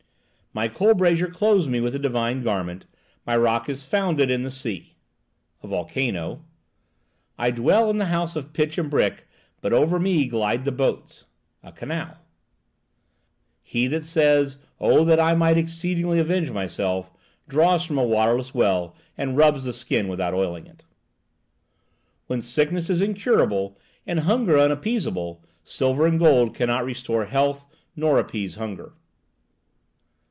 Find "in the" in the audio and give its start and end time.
4.29-4.51